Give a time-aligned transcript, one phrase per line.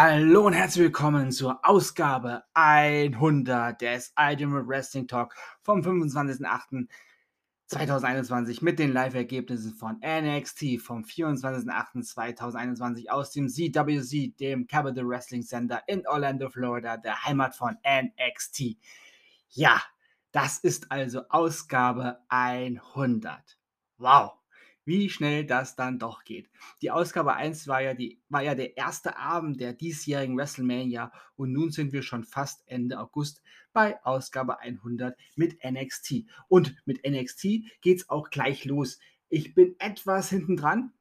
[0.00, 8.92] Hallo und herzlich willkommen zur Ausgabe 100 des Ultimate Wrestling Talk vom 25.08.2021 mit den
[8.92, 16.96] Live-Ergebnissen von NXT vom 24.08.2021 aus dem CWC, dem Capital Wrestling Center in Orlando, Florida,
[16.96, 18.76] der Heimat von NXT.
[19.50, 19.82] Ja,
[20.30, 23.58] das ist also Ausgabe 100.
[23.96, 24.37] Wow
[24.88, 26.48] wie schnell das dann doch geht.
[26.80, 31.52] Die Ausgabe 1 war ja, die, war ja der erste Abend der diesjährigen WrestleMania und
[31.52, 33.42] nun sind wir schon fast Ende August
[33.74, 36.24] bei Ausgabe 100 mit NXT.
[36.48, 37.42] Und mit NXT
[37.82, 38.98] geht es auch gleich los.
[39.28, 40.94] Ich bin etwas hinten dran.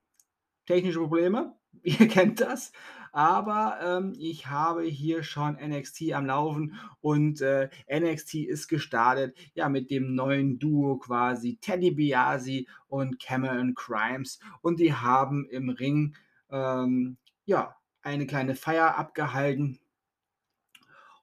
[0.66, 2.74] Technische Probleme, ihr kennt das.
[3.18, 9.70] Aber ähm, ich habe hier schon NXT am Laufen und äh, NXT ist gestartet, ja,
[9.70, 14.38] mit dem neuen Duo quasi, Teddy Biasi und Cameron Crimes.
[14.62, 16.16] Und die haben im Ring,
[16.52, 19.80] ähm, ja, eine kleine Feier abgehalten.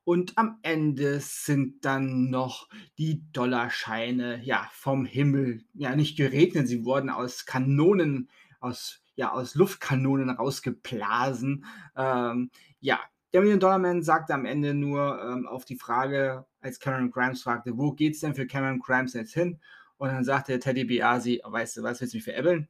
[0.03, 6.85] Und am Ende sind dann noch die Dollarscheine ja vom Himmel ja nicht geregnet, sie
[6.85, 8.29] wurden aus Kanonen
[8.59, 11.65] aus ja aus Luftkanonen rausgeblasen.
[11.97, 13.01] Ähm, ja,
[13.33, 17.43] der Million Dollar Man sagte am Ende nur ähm, auf die Frage, als Cameron Grimes
[17.43, 19.61] fragte, wo geht's denn für Cameron Grimes jetzt hin?
[19.97, 22.69] Und dann sagte Teddy Biasi, weißt du was, willst du mich veräppeln?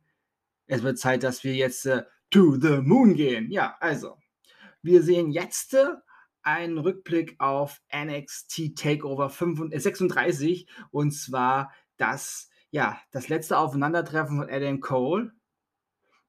[0.66, 3.50] Es wird Zeit, dass wir jetzt äh, to the moon gehen.
[3.50, 4.16] Ja, also,
[4.82, 5.86] wir sehen jetzt äh,
[6.42, 14.38] einen Rückblick auf NXT Takeover 35, äh, 36 und zwar das, ja, das letzte Aufeinandertreffen
[14.38, 15.32] von Adam Cole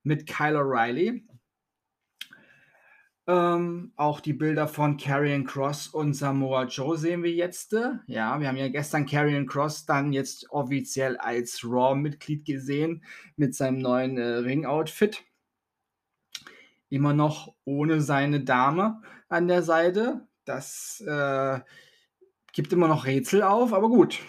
[0.06, 1.24] mit Kyle O'Reilly.
[3.28, 7.76] Ähm, auch die Bilder von Karrion Cross und Samoa Joe sehen wir jetzt.
[8.06, 13.04] Ja, wir haben ja gestern Karrion Cross dann jetzt offiziell als Raw-Mitglied gesehen
[13.36, 15.24] mit seinem neuen äh, Ring-Outfit.
[16.90, 20.28] Immer noch ohne seine Dame an der Seite.
[20.46, 21.60] Das äh,
[22.54, 24.20] gibt immer noch Rätsel auf, aber gut.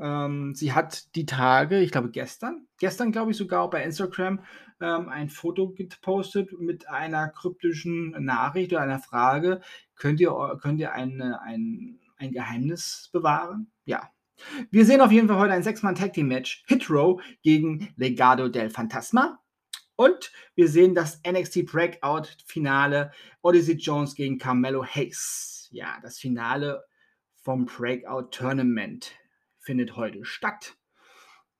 [0.00, 4.40] Ähm, sie hat die Tage, ich glaube gestern, gestern glaube ich sogar bei Instagram
[4.80, 9.60] ähm, ein Foto gepostet mit einer kryptischen Nachricht oder einer Frage.
[9.94, 13.70] Könnt ihr, könnt ihr eine, ein, ein Geheimnis bewahren?
[13.84, 14.10] Ja.
[14.70, 16.64] Wir sehen auf jeden Fall heute ein Sechs-Mann-Tag-Team-Match.
[16.66, 19.38] Hit Row gegen Legado del Fantasma.
[19.96, 25.68] Und wir sehen das NXT Breakout-Finale Odyssey Jones gegen Carmelo Hayes.
[25.70, 26.84] Ja, das Finale
[27.42, 29.12] vom Breakout Tournament
[29.58, 30.76] findet heute statt.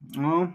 [0.01, 0.55] Ja,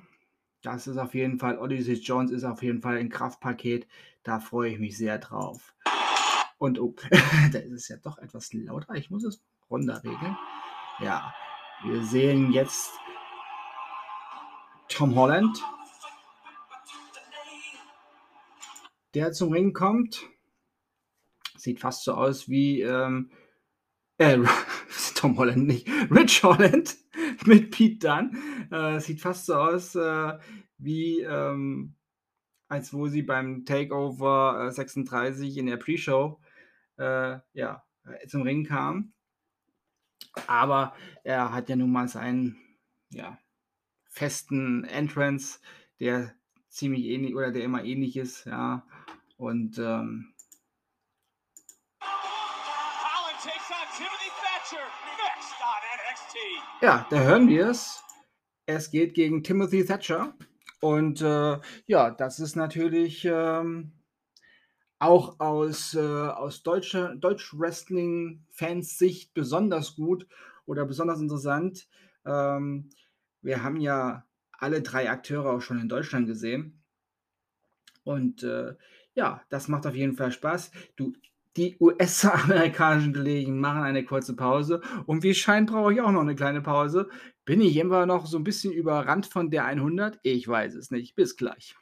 [0.61, 3.87] das ist auf jeden Fall, Odyssey Jones ist auf jeden Fall ein Kraftpaket.
[4.23, 5.73] Da freue ich mich sehr drauf.
[6.57, 6.95] Und oh,
[7.51, 8.93] da ist es ja doch etwas lauter.
[8.93, 10.37] Ich muss es runterregeln.
[10.99, 11.33] Ja,
[11.83, 12.91] wir sehen jetzt
[14.87, 15.63] Tom Holland,
[19.15, 20.27] der zum Ring kommt.
[21.57, 23.31] Sieht fast so aus wie ähm,
[24.17, 24.37] äh,
[25.15, 26.97] Tom Holland nicht, Rich Holland
[27.45, 28.37] mit Pete Dunn.
[28.71, 30.37] Äh, sieht fast so aus äh,
[30.77, 31.95] wie ähm,
[32.67, 36.39] als wo sie beim Takeover äh, 36 in der Pre-Show
[36.97, 39.13] äh, ja, äh, zum Ring kam.
[40.47, 42.57] Aber er hat ja nun mal seinen
[43.09, 43.37] ja,
[44.09, 45.59] festen Entrance,
[45.99, 46.33] der
[46.69, 48.87] ziemlich ähnlich oder der immer ähnlich ist, ja.
[49.35, 50.30] Und ähm,
[56.81, 58.03] Ja, da hören wir es.
[58.65, 60.33] Es geht gegen Timothy Thatcher.
[60.79, 63.91] Und äh, ja, das ist natürlich ähm,
[64.97, 70.25] auch aus, äh, aus deutscher Deutsch-Wrestling-Fans Sicht besonders gut
[70.65, 71.87] oder besonders interessant.
[72.25, 72.89] Ähm,
[73.43, 76.81] wir haben ja alle drei Akteure auch schon in Deutschland gesehen.
[78.03, 78.73] Und äh,
[79.13, 80.71] ja, das macht auf jeden Fall Spaß.
[80.95, 81.13] Du,
[81.57, 86.35] die US-amerikanischen Kollegen machen eine kurze Pause und wie scheint brauche ich auch noch eine
[86.35, 87.09] kleine Pause.
[87.43, 90.19] Bin ich immer noch so ein bisschen überrannt von der 100?
[90.23, 91.15] Ich weiß es nicht.
[91.15, 91.75] Bis gleich.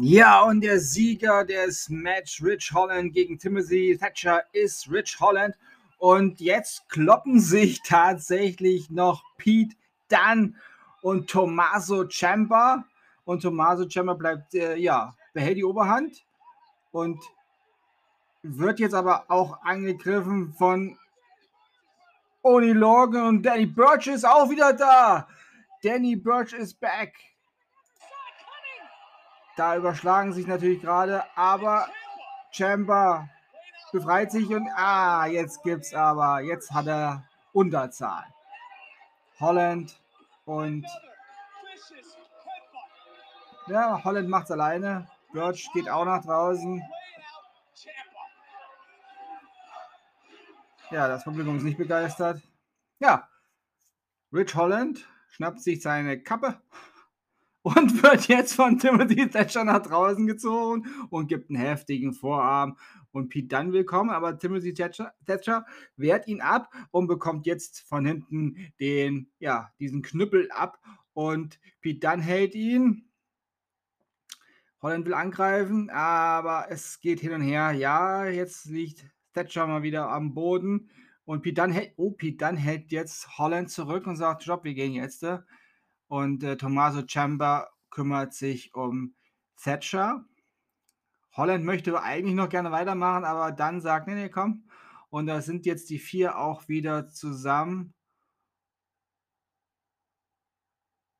[0.00, 5.56] Ja, und der Sieger des Match Rich Holland gegen Timothy Thatcher ist Rich Holland.
[5.98, 9.74] Und jetzt kloppen sich tatsächlich noch Pete
[10.08, 10.56] Dunn
[11.02, 12.84] und Tommaso Ciampa.
[13.24, 16.24] Und Tommaso Ciampa bleibt, äh, ja, behält die Oberhand.
[16.92, 17.18] Und
[18.42, 20.98] wird jetzt aber auch angegriffen von
[22.42, 25.28] Oni Logan und Danny Birch ist auch wieder da.
[25.82, 27.14] Danny Birch ist back.
[29.56, 31.88] Da überschlagen sich natürlich gerade, aber
[32.52, 33.28] Chamber
[33.90, 38.24] befreit sich und ah, jetzt gibt's aber, jetzt hat er Unterzahl.
[39.40, 40.00] Holland
[40.44, 40.86] und
[43.66, 45.08] ja, Holland macht's alleine.
[45.32, 46.82] Birch geht auch nach draußen.
[50.90, 52.40] Ja, das Publikum ist nicht begeistert.
[52.98, 53.28] Ja,
[54.32, 56.62] Rich Holland schnappt sich seine Kappe
[57.62, 62.78] und wird jetzt von Timothy Thatcher nach draußen gezogen und gibt einen heftigen Vorarm.
[63.12, 68.06] Und Pete Dunne willkommen, aber Timothy Thatcher, Thatcher wehrt ihn ab und bekommt jetzt von
[68.06, 70.78] hinten den, ja, diesen Knüppel ab.
[71.12, 73.10] Und Pete Dunne hält ihn.
[74.80, 77.72] Holland will angreifen, aber es geht hin und her.
[77.72, 79.04] Ja, jetzt liegt
[79.38, 80.90] Thatcher mal wieder am Boden.
[81.24, 84.74] Und Pete Dunne hält, oh, Pete Dunne hält jetzt Holland zurück und sagt, Job, wir
[84.74, 85.24] gehen jetzt.
[86.08, 89.14] Und äh, Tommaso Ciampa kümmert sich um
[89.62, 90.24] Thatcher.
[91.32, 94.64] Holland möchte eigentlich noch gerne weitermachen, aber dann sagt, nee, nee, komm.
[95.10, 97.94] Und da sind jetzt die vier auch wieder zusammen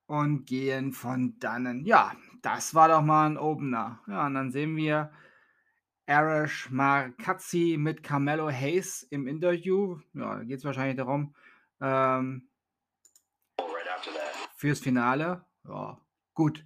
[0.06, 1.84] und gehen von dannen.
[1.84, 4.00] Ja, das war doch mal ein Opener.
[4.08, 5.12] Ja, und dann sehen wir
[6.08, 9.98] Arash Markazi mit Carmelo Hayes im Interview.
[10.14, 11.34] Ja, da geht es wahrscheinlich darum,
[11.82, 12.48] ähm,
[14.56, 15.44] fürs Finale.
[15.68, 16.00] Ja,
[16.32, 16.64] gut.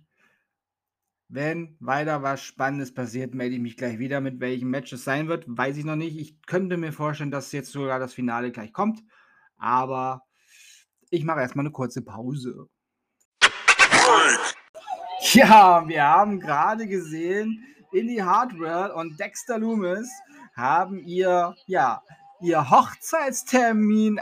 [1.29, 4.21] Wenn weiter was Spannendes passiert, melde ich mich gleich wieder.
[4.21, 6.19] Mit welchem Match es sein wird, weiß ich noch nicht.
[6.19, 9.03] Ich könnte mir vorstellen, dass jetzt sogar das Finale gleich kommt.
[9.57, 10.23] Aber
[11.11, 12.69] ich mache erstmal eine kurze Pause.
[15.33, 20.11] Ja, wir haben gerade gesehen, Indie Hardware und Dexter Loomis
[20.57, 22.03] haben ihr, ja,
[22.41, 24.21] ihr Hochzeitstermin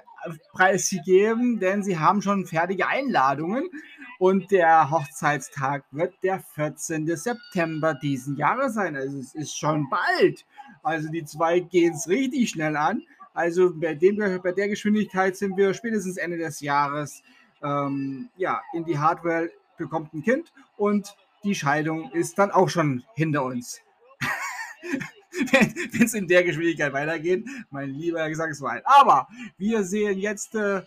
[0.53, 3.71] preisgegeben, denn sie haben schon fertige Einladungen
[4.19, 7.07] und der Hochzeitstag wird der 14.
[7.17, 8.97] September diesen Jahres sein.
[8.97, 10.45] Also es ist schon bald.
[10.83, 13.03] Also die zwei gehen es richtig schnell an.
[13.33, 17.23] Also bei, dem, bei der Geschwindigkeit sind wir spätestens Ende des Jahres
[17.63, 23.05] ähm, ja, in die Hardware bekommt ein Kind und die Scheidung ist dann auch schon
[23.15, 23.81] hinter uns.
[25.53, 28.83] Wenn es in der Geschwindigkeit weitergeht, mein lieber Gesangsverein.
[28.85, 30.83] Aber wir sehen jetzt äh,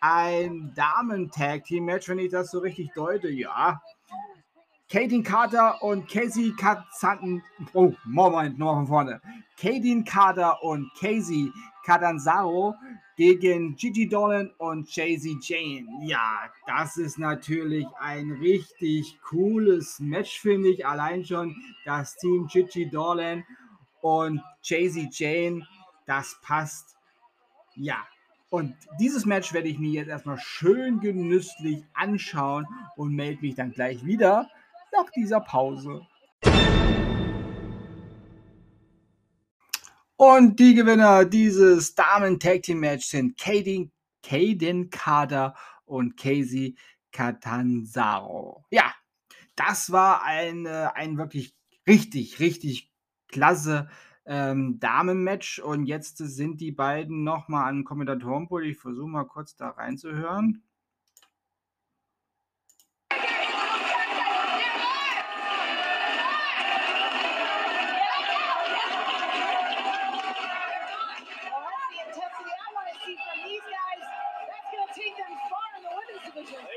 [0.00, 3.28] ein Damen-Tag-Team-Match, wenn ich das so richtig deute.
[3.28, 3.80] Ja.
[4.90, 7.42] Katie Carter und Casey Katzanten.
[7.72, 9.20] Oh, Moment, nochmal von vorne.
[9.60, 11.52] Katie Carter und Casey
[11.84, 12.74] Catanzaro
[13.16, 15.86] gegen Gigi Dolan und Jay-Z Jane.
[16.02, 20.86] Ja, das ist natürlich ein richtig cooles Match, finde ich.
[20.86, 23.44] Allein schon das Team Gigi Dolan
[24.02, 25.66] und Jay-Z Jane,
[26.06, 26.96] das passt.
[27.74, 28.06] Ja,
[28.50, 32.66] und dieses Match werde ich mir jetzt erstmal schön genüsslich anschauen
[32.96, 34.48] und melde mich dann gleich wieder
[34.92, 36.06] nach dieser Pause.
[40.16, 43.92] Und die Gewinner dieses Damen-Tag-Team-Match sind Kaden,
[44.22, 45.54] Kaden Kader
[45.84, 46.76] und Casey
[47.12, 48.64] Catanzaro.
[48.70, 48.94] Ja,
[49.56, 51.54] das war ein, ein wirklich
[51.86, 52.90] richtig, richtig
[53.28, 53.88] klasse
[54.24, 55.58] ähm, Damen-Match.
[55.58, 58.64] Und jetzt sind die beiden nochmal an Kommentatorenpult.
[58.64, 60.62] Ich versuche mal kurz da reinzuhören.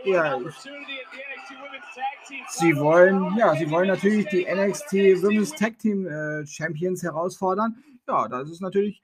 [0.10, 0.39] Ja,
[2.50, 7.84] sie wollen, ja, sie wollen natürlich die NXT Women's Tag Team äh, Champions herausfordern.
[8.08, 9.01] Ja, das ist natürlich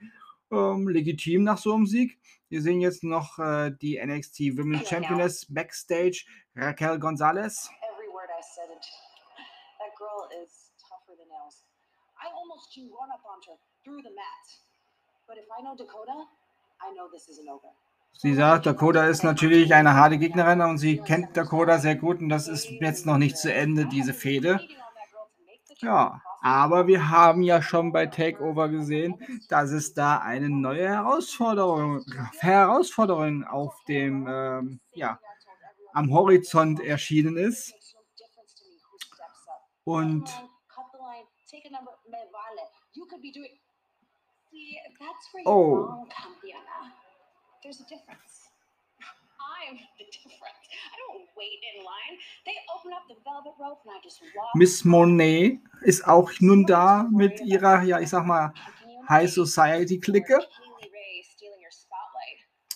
[0.51, 2.17] ähm, legitim nach so einem Sieg.
[2.49, 7.69] Wir sehen jetzt noch äh, die NXT Women's Championess backstage, Raquel Gonzalez.
[12.25, 14.45] I almost run up on her through the mat.
[15.27, 16.25] But if I know Dakota,
[16.81, 17.69] I know this isn't over.
[18.17, 22.29] Sie sagt, Dakota ist natürlich eine harte Gegnerin und sie kennt Dakota sehr gut und
[22.29, 24.59] das ist jetzt noch nicht zu Ende, diese Fehde.
[25.79, 29.19] Ja, aber wir haben ja schon bei Takeover gesehen,
[29.49, 32.05] dass es da eine neue Herausforderung,
[32.39, 35.19] Herausforderung auf dem, ähm, ja,
[35.93, 37.73] am Horizont erschienen ist.
[39.83, 40.29] Und
[45.45, 46.05] oh,
[47.65, 48.35] there's a difference.
[49.41, 50.65] I'm the difference.
[50.93, 52.15] I don't wait in line.
[52.45, 54.53] They open up the velvet rope and I just walk.
[54.53, 58.53] Miss Monet ist auch nun da mit ihrer, ja, ich sag mal,
[59.09, 60.39] High Society Clique.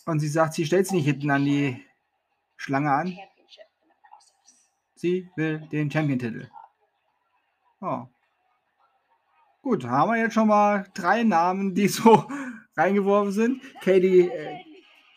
[0.08, 1.86] Und sie sagt, sie stellt sich nicht hinten an die
[2.58, 3.17] Schlange an.
[4.96, 6.50] Sie will den Champion-Titel.
[7.79, 8.08] Oh.
[9.62, 12.27] Gut, haben wir jetzt schon mal drei Namen, die so
[12.75, 13.62] reingeworfen sind.
[13.81, 14.58] Katie, äh,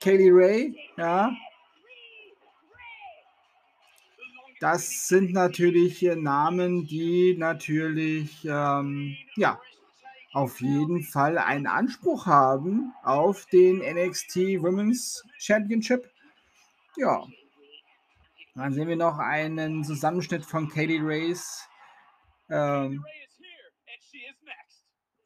[0.02, 1.30] Kaylee Ray, ja.
[4.58, 9.60] Das sind natürlich Namen, die natürlich, ähm, ja,
[10.32, 16.10] auf jeden Fall einen Anspruch haben auf den NXT Women's Championship.
[16.96, 17.24] Ja.
[18.56, 21.68] Dann sehen wir noch einen Zusammenschnitt von Katie Race.
[22.50, 23.04] Ähm,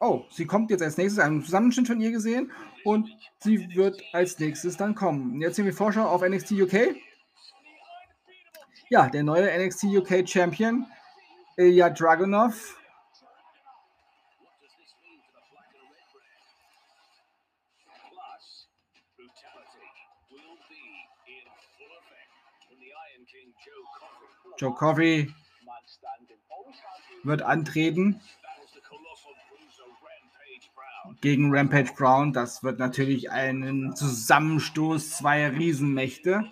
[0.00, 2.52] oh, sie kommt jetzt als nächstes, einen Zusammenschnitt von ihr gesehen
[2.86, 5.40] und sie wird als nächstes dann kommen.
[5.40, 6.94] Jetzt sehen wir Vorschau auf NXT UK.
[8.88, 10.86] Ja, der neue NXT UK Champion,
[11.56, 12.78] Ilya Dragunov,
[24.58, 25.34] Joe Coffey
[27.24, 28.20] wird antreten
[31.20, 32.32] gegen Rampage Brown.
[32.32, 36.44] Das wird natürlich ein Zusammenstoß zweier Riesenmächte.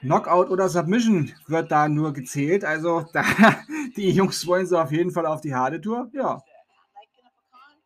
[0.00, 2.64] Knockout oder Submission wird da nur gezählt.
[2.64, 3.24] Also da,
[3.96, 6.10] die Jungs wollen sie auf jeden Fall auf die harte Tour.
[6.12, 6.42] Ja,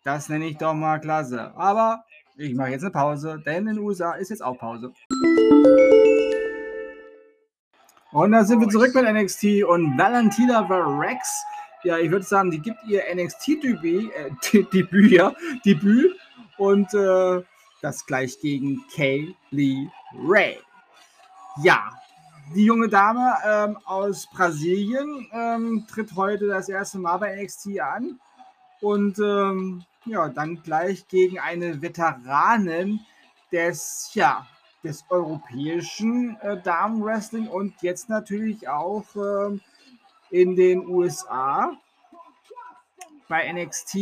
[0.05, 1.53] das nenne ich doch mal klasse.
[1.57, 2.05] Aber
[2.37, 4.93] ich mache jetzt eine Pause, denn in den USA ist jetzt auch Pause.
[8.13, 11.45] Und da sind wir zurück mit NXT und Valentina Varex.
[11.85, 14.31] Ja, ich würde sagen, die gibt ihr NXT-Debüt, äh,
[14.73, 16.17] Debüt, ja, Debüt
[16.57, 17.43] und äh,
[17.81, 19.89] das gleich gegen Kaylee
[20.25, 20.59] Ray.
[21.63, 21.91] Ja,
[22.55, 28.19] die junge Dame ähm, aus Brasilien ähm, tritt heute das erste Mal bei NXT an
[28.81, 33.01] und ähm, ja, dann gleich gegen eine Veteranin
[33.53, 34.47] des, ja,
[34.83, 39.59] des europäischen äh, Damenwrestling und jetzt natürlich auch äh,
[40.31, 41.73] in den USA
[43.29, 43.93] bei NXT.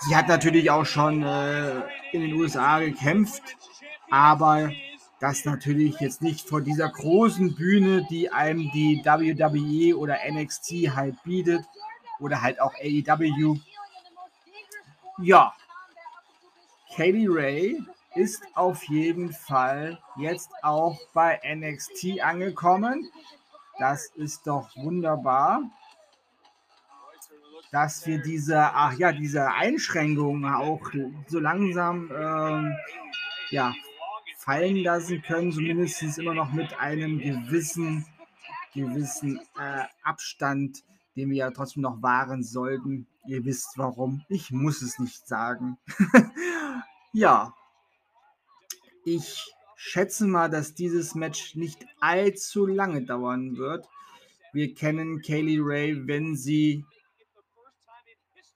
[0.00, 3.42] Sie hat natürlich auch schon äh, in den USA gekämpft,
[4.10, 4.72] aber
[5.20, 11.22] das natürlich jetzt nicht vor dieser großen Bühne, die einem die WWE oder NXT halt
[11.22, 11.64] bietet
[12.18, 13.56] oder halt auch AEW.
[15.18, 15.54] Ja,
[16.96, 17.82] Kaylee Ray
[18.14, 23.08] ist auf jeden Fall jetzt auch bei NXT angekommen.
[23.82, 25.60] Das ist doch wunderbar,
[27.72, 30.88] dass wir diese, ach ja, diese Einschränkungen auch
[31.26, 32.76] so langsam ähm,
[33.50, 33.74] ja,
[34.38, 38.06] fallen lassen können, zumindest immer noch mit einem gewissen,
[38.72, 40.84] gewissen äh, Abstand,
[41.16, 43.08] den wir ja trotzdem noch wahren sollten.
[43.26, 44.24] Ihr wisst warum.
[44.28, 45.76] Ich muss es nicht sagen.
[47.12, 47.52] ja,
[49.04, 49.52] ich
[49.84, 53.88] schätze mal, dass dieses Match nicht allzu lange dauern wird.
[54.52, 56.84] Wir kennen Kaylee Ray, wenn sie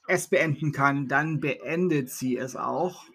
[0.06, 3.06] es beenden kann, dann beendet sie es auch.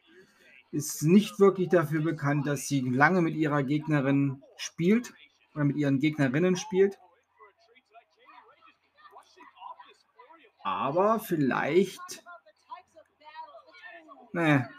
[0.71, 5.13] Ist nicht wirklich dafür bekannt, dass sie lange mit ihrer Gegnerin spielt
[5.55, 6.99] oder mit ihren Gegnerinnen spielt.
[10.63, 12.23] Aber vielleicht.
[14.33, 14.69] Ne,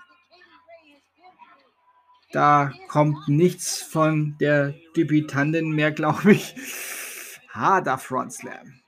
[2.32, 6.54] da kommt nichts von der Debütantin mehr, glaube ich.
[7.50, 8.80] Harder Front Slam.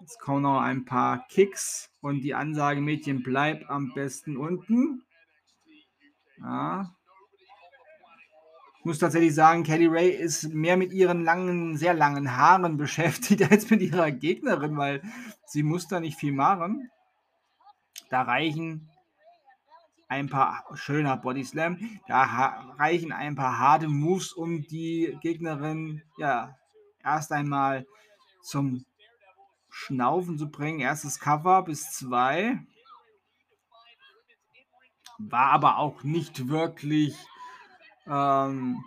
[0.00, 5.02] Jetzt kommen noch ein paar Kicks und die Ansage Mädchen bleib am besten unten.
[6.38, 6.94] Ja.
[8.78, 13.50] Ich muss tatsächlich sagen, Kelly Ray ist mehr mit ihren langen, sehr langen Haaren beschäftigt
[13.50, 15.02] als mit ihrer Gegnerin, weil
[15.46, 16.90] sie muss da nicht viel machen.
[18.10, 18.88] Da reichen
[20.08, 22.00] ein paar schöner Body Slam.
[22.08, 22.22] Da
[22.78, 26.56] reichen ein paar harte Moves, um die Gegnerin ja
[27.04, 27.86] erst einmal
[28.42, 28.84] zum
[29.68, 30.80] Schnaufen zu bringen.
[30.80, 32.58] Erstes Cover bis zwei.
[35.18, 37.16] War aber auch nicht wirklich
[38.06, 38.84] ähm,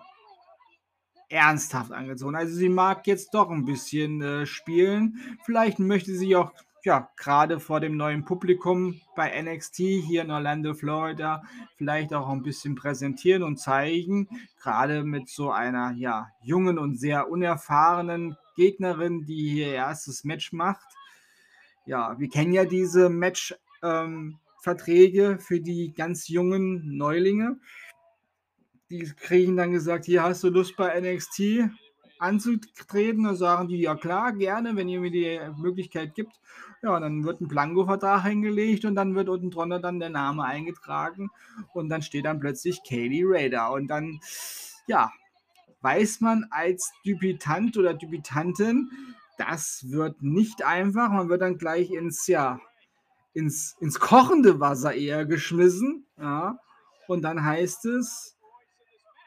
[1.30, 2.36] ernsthaft angezogen.
[2.36, 5.38] Also sie mag jetzt doch ein bisschen äh, spielen.
[5.44, 6.52] Vielleicht möchte sie auch
[6.84, 11.44] ja, gerade vor dem neuen Publikum bei NXT hier in Orlando, Florida,
[11.78, 14.28] vielleicht auch ein bisschen präsentieren und zeigen,
[14.62, 20.88] gerade mit so einer ja, jungen und sehr unerfahrenen Gegnerin, die ihr erstes Match macht.
[21.86, 27.60] Ja, wir kennen ja diese Match-Verträge ähm, für die ganz jungen Neulinge.
[28.90, 31.70] Die kriegen dann gesagt, hier hast du Lust bei NXT
[32.20, 33.24] anzutreten.
[33.24, 36.34] Da sagen die, ja klar, gerne, wenn ihr mir die Möglichkeit gibt.
[36.84, 41.30] Ja, dann wird ein Blanko-Vertrag hingelegt und dann wird unten drunter dann der Name eingetragen
[41.74, 44.20] und dann steht dann plötzlich Kaylee Raider und dann,
[44.88, 45.12] ja,
[45.82, 48.90] weiß man als Debütant oder Debütantin,
[49.38, 51.10] das wird nicht einfach.
[51.10, 52.60] Man wird dann gleich ins, ja,
[53.34, 56.06] ins, ins kochende Wasser eher geschmissen.
[56.18, 56.60] Ja,
[57.08, 58.38] und dann heißt es,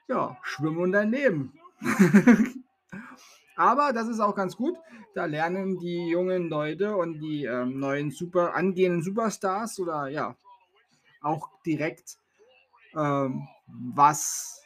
[0.08, 1.52] ja, schwimmen und daneben.
[3.56, 4.76] Aber das ist auch ganz gut.
[5.14, 10.36] Da lernen die jungen Leute und die ähm, neuen super angehenden Superstars oder ja
[11.20, 12.18] auch direkt
[12.96, 14.60] ähm, was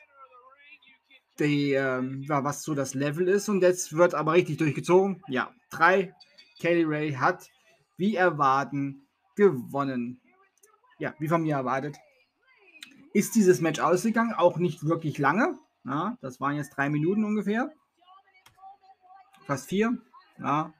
[1.39, 3.49] die, ähm, was so das Level ist.
[3.49, 5.23] Und jetzt wird aber richtig durchgezogen.
[5.29, 6.15] Ja, drei.
[6.59, 7.49] Kelly Ray hat,
[7.97, 10.21] wie erwarten, gewonnen.
[10.99, 11.97] Ja, wie von mir erwartet.
[13.13, 15.57] Ist dieses Match ausgegangen, auch nicht wirklich lange.
[15.85, 17.71] Ja, das waren jetzt drei Minuten ungefähr.
[19.49, 19.97] Fast vier.
[20.39, 20.75] Ja.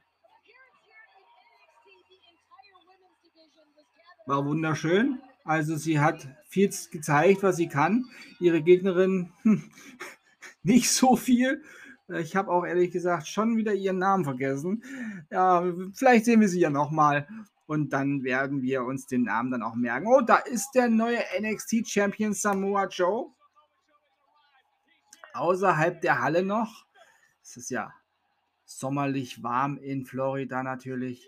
[4.27, 5.23] War wunderschön.
[5.43, 8.05] Also sie hat viel gezeigt, was sie kann.
[8.39, 9.71] Ihre Gegnerin hm,
[10.63, 11.63] nicht so viel.
[12.09, 14.85] Ich habe auch ehrlich gesagt schon wieder ihren Namen vergessen.
[15.31, 17.27] Ja, vielleicht sehen wir sie ja nochmal.
[17.65, 20.09] Und dann werden wir uns den Namen dann auch merken.
[20.09, 23.31] Oh, da ist der neue NXT-Champion Samoa Joe.
[25.33, 26.85] Außerhalb der Halle noch.
[27.43, 27.95] Es ist ja
[28.69, 31.27] sommerlich warm in Florida natürlich.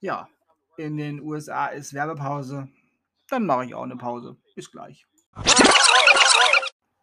[0.00, 0.28] Ja,
[0.76, 2.68] in den USA ist Werbepause.
[3.28, 4.36] Dann mache ich auch eine Pause.
[4.54, 5.06] Bis gleich.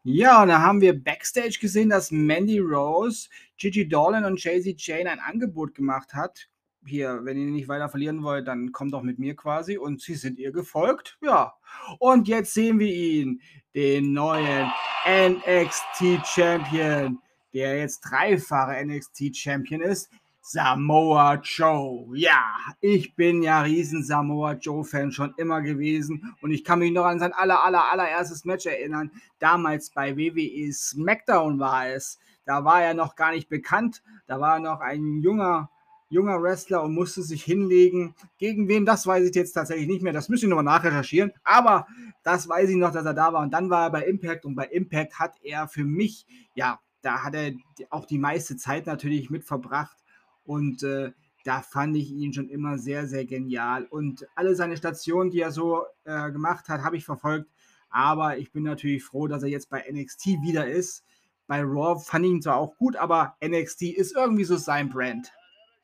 [0.03, 5.09] Ja, und da haben wir backstage gesehen, dass Mandy Rose, Gigi Dolan und Jay-Z Jane
[5.11, 6.47] ein Angebot gemacht hat.
[6.85, 9.77] Hier, wenn ihr nicht weiter verlieren wollt, dann kommt doch mit mir quasi.
[9.77, 11.17] Und sie sind ihr gefolgt.
[11.21, 11.53] Ja.
[11.99, 13.41] Und jetzt sehen wir ihn,
[13.75, 14.71] den neuen
[15.05, 17.19] NXT Champion
[17.53, 20.09] der jetzt dreifache NXT-Champion ist,
[20.51, 22.07] Samoa Joe.
[22.17, 27.05] Ja, ich bin ja riesen Samoa Joe-Fan schon immer gewesen und ich kann mich noch
[27.05, 29.11] an sein aller, aller, allererstes Match erinnern.
[29.37, 32.17] Damals bei WWE SmackDown war es.
[32.45, 34.01] Da war er noch gar nicht bekannt.
[34.25, 35.69] Da war er noch ein junger,
[36.09, 38.15] junger Wrestler und musste sich hinlegen.
[38.39, 40.13] Gegen wen, das weiß ich jetzt tatsächlich nicht mehr.
[40.13, 41.31] Das müsste ich nochmal nachrecherchieren.
[41.43, 41.85] Aber
[42.23, 43.43] das weiß ich noch, dass er da war.
[43.43, 47.23] Und dann war er bei Impact und bei Impact hat er für mich, ja, da
[47.23, 47.53] hat er
[47.89, 49.97] auch die meiste Zeit natürlich mit verbracht
[50.43, 51.11] und äh,
[51.45, 53.85] da fand ich ihn schon immer sehr, sehr genial.
[53.85, 57.49] Und alle seine Stationen, die er so äh, gemacht hat, habe ich verfolgt.
[57.89, 61.05] Aber ich bin natürlich froh, dass er jetzt bei NXT wieder ist.
[61.47, 65.31] Bei Raw fand ich ihn zwar auch gut, aber NXT ist irgendwie so sein Brand.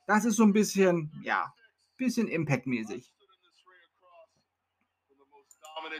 [0.08, 1.54] Das ist so ein bisschen, ja,
[1.98, 3.12] bisschen Impact-mäßig.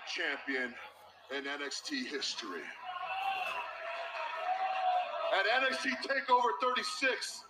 [0.08, 0.74] Champion
[1.32, 2.62] in NXT history.
[5.36, 7.44] At NXT TakeOver 36,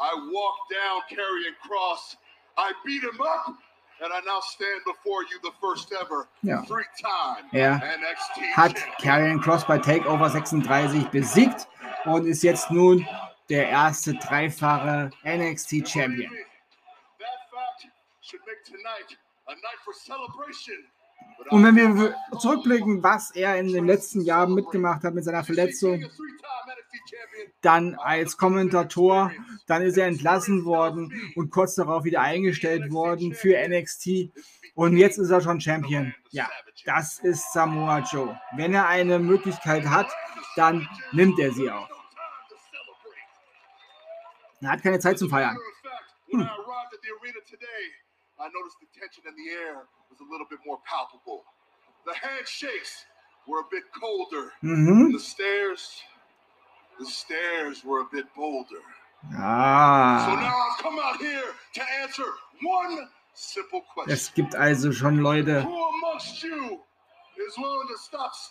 [0.00, 2.16] I walked down Karrion Cross.
[2.56, 3.54] I beat him up,
[4.02, 6.62] and I now stand before you the first ever ja.
[6.62, 11.68] three-time er NXT hat Karrion Cross bei TakeOver 36 besiegt
[12.04, 13.06] und ist jetzt nun
[13.48, 16.32] der erste dreifache NXT Champion.
[21.50, 26.04] Und wenn wir zurückblicken, was er in den letzten Jahren mitgemacht hat mit seiner Verletzung,
[27.60, 29.32] dann als Kommentator,
[29.66, 34.30] dann ist er entlassen worden und kurz darauf wieder eingestellt worden für NXT.
[34.74, 36.14] Und jetzt ist er schon Champion.
[36.30, 36.48] Ja,
[36.84, 38.38] das ist Samoa Joe.
[38.54, 40.08] Wenn er eine Möglichkeit hat,
[40.56, 41.88] dann nimmt er sie auch.
[44.60, 45.56] Er hat keine Zeit zum Feiern.
[46.30, 46.48] Hm.
[48.40, 51.44] I noticed the tension in the air was a little bit more palpable.
[52.06, 53.04] The handshakes
[53.48, 54.52] were a bit colder.
[54.62, 56.02] The stairs,
[56.98, 58.82] the stairs were a bit bolder.
[59.34, 60.24] Ah.
[60.26, 61.42] So now I've come out here
[61.74, 62.24] to answer
[62.62, 64.12] one simple question.
[64.12, 65.66] Es gibt also schon Leute,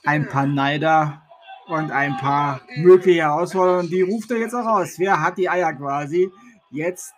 [0.06, 1.22] ein paar Neider
[1.68, 3.90] und ein paar mögliche Herausforderungen.
[3.90, 5.00] Die ruft er jetzt auch aus.
[5.00, 6.30] Wer hat die Eier quasi,
[6.70, 7.14] jetzt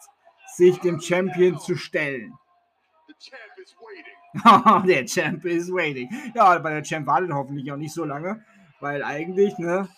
[0.56, 2.34] sich dem Champion zu stellen?
[4.86, 6.08] der Champ is waiting.
[6.36, 8.44] Ja, aber der Champ wartet hoffentlich auch nicht so lange,
[8.80, 9.90] weil eigentlich, ne?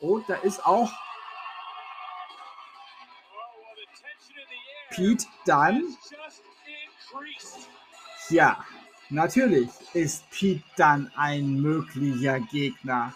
[0.00, 0.90] Oh, da ist auch
[4.90, 5.96] Pete Dunn.
[8.28, 8.64] Ja,
[9.10, 13.14] natürlich ist Pete Dunn ein möglicher Gegner.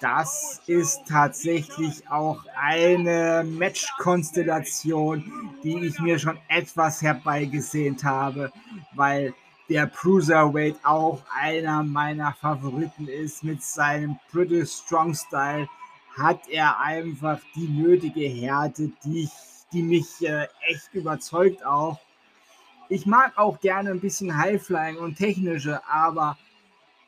[0.00, 8.52] das ist tatsächlich auch eine Matchkonstellation, die ich mir schon etwas herbeigesehnt habe,
[8.92, 9.34] weil
[9.68, 15.68] der Cruiserweight auch einer meiner Favoriten ist mit seinem British Strong Style
[16.16, 19.28] hat er einfach die nötige Härte, die,
[19.72, 21.98] die mich äh, echt überzeugt auch.
[22.88, 26.38] Ich mag auch gerne ein bisschen Highflying und technische, aber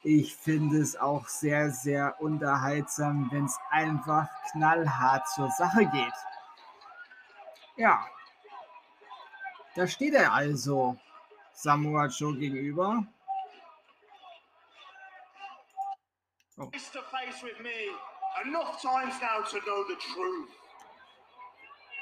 [0.02, 6.14] ich finde es auch sehr, sehr unterhaltsam, wenn es einfach knallhart zur Sache geht.
[7.76, 8.04] Ja,
[9.76, 10.98] da steht er also
[11.60, 13.04] Samoa Joe gegenüber.
[16.56, 16.70] Oh.
[16.70, 17.90] face to face with me
[18.44, 20.50] enough times now to know the truth.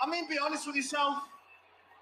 [0.02, 1.14] I mean, be honest with yourself.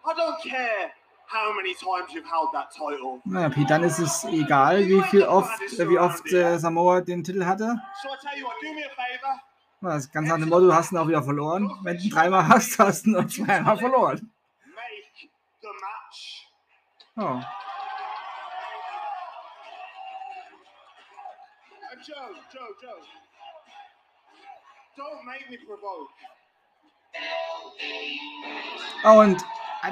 [0.04, 0.92] I don't care
[1.26, 3.20] how many times you've held that title.
[3.24, 7.22] Na, Pete, dann ist es egal, wie viel oft, äh, wie oft äh, Samoa den
[7.22, 7.76] Titel hatte.
[8.02, 9.40] So I tell you what, do me a favor.
[9.80, 11.70] Das ist ganz nach dem Motto, du hast ihn auch wieder verloren.
[11.82, 14.33] Wenn du ihn dreimal hast, hast du ihn auch zweimal verloren.
[17.16, 17.22] Oh.
[21.90, 23.02] And Joe, Joe, Joe.
[24.96, 26.10] Don't make me provoke.
[29.04, 29.44] Und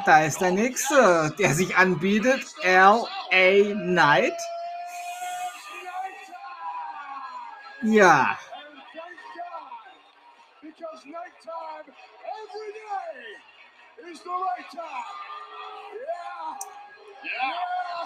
[0.07, 2.45] da ist der nächste, der sich anbietet.
[2.63, 3.75] L.A.
[3.75, 4.39] Knight.
[7.83, 8.39] Ja,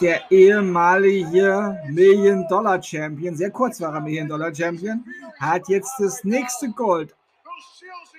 [0.01, 5.05] der ehemalige Million-Dollar-Champion, sehr kurz war er Million-Dollar-Champion,
[5.41, 7.15] hat jetzt das nächste Gold.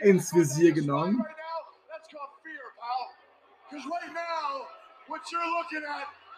[0.01, 1.25] Ins Visier genommen.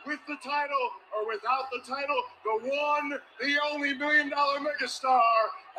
[0.10, 5.22] with the title or without the title, the one, the only million dollar megastar,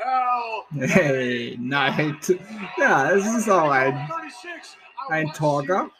[0.04, 0.66] L.
[0.86, 2.38] Hey, Knight.
[2.78, 4.76] Ja, es ist auch ein 36,
[5.08, 5.90] I ein Talker.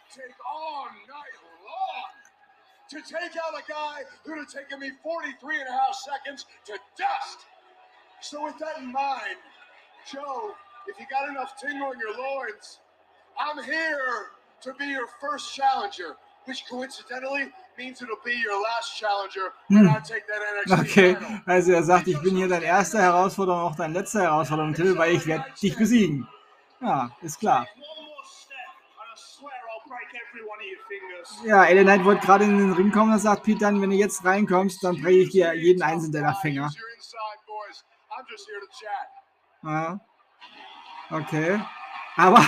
[2.91, 6.73] To take out a guy who'd have taken me 43 and a half seconds to
[6.99, 7.39] dust.
[8.21, 9.39] So with that in mind,
[10.11, 10.55] Joe,
[10.89, 12.81] if you got enough tingle in your loins,
[13.39, 19.53] I'm here to be your first challenger, which coincidentally means it'll be your last challenger
[19.69, 19.89] Hm.
[19.89, 23.77] I take that NXT Okay, also er sagt, ich bin hier dein erster Herausforderer, auch
[23.77, 26.29] dein letzter Herausforderer, Till, weil ich werde dich besiegen.
[26.81, 27.67] Ja, ist klar.
[31.45, 33.97] Ja, LA Knight wollte gerade in den Ring kommen, da sagt Pete dann, wenn du
[33.97, 36.67] jetzt reinkommst, dann breche ich dir jeden einzelnen deiner Finger.
[36.67, 37.85] Use your inside voice.
[38.11, 39.11] I'm just here to chat.
[39.63, 40.01] Ja.
[41.11, 41.61] Okay.
[42.17, 42.45] Aber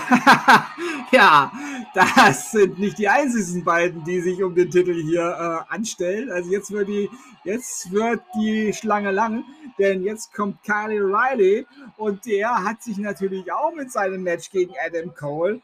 [1.12, 1.50] ja,
[1.94, 6.30] das sind nicht die einzigen beiden, die sich um den Titel hier äh, anstellen.
[6.30, 7.08] Also jetzt wird die,
[7.44, 9.44] jetzt wird die Schlange lang,
[9.78, 14.74] denn jetzt kommt Kyle Riley und der hat sich natürlich auch mit seinem Match gegen
[14.84, 15.62] Adam Cole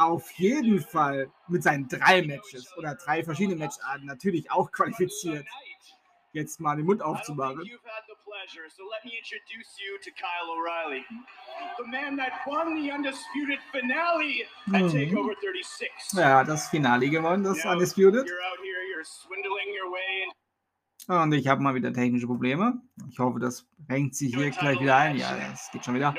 [0.00, 5.46] auf jeden Fall mit seinen drei Matches oder drei verschiedene Matcharten natürlich auch qualifiziert.
[6.32, 7.58] Jetzt mal den Mund aufzumachen.
[7.60, 11.02] so let me introduce you to Kyle O'Reilly,
[11.76, 14.88] the man that won the undisputed finale at Mhm.
[14.90, 16.12] Takeover 36.
[16.18, 18.26] Ja, das Finale gewonnen, das Yeah, Undisputed.
[18.26, 20.36] You're out here, you're swindling your way into
[21.12, 22.80] Und ich habe mal wieder technische Probleme.
[23.10, 25.16] Ich hoffe, das hängt sich hier gleich wieder ein.
[25.16, 26.14] Ja, das geht schon wieder.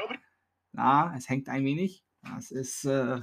[0.74, 2.04] Na, es hängt ein wenig.
[2.24, 3.22] Das ist äh,